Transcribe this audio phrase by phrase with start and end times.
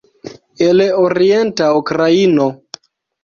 [0.67, 2.47] El orienta Ukraino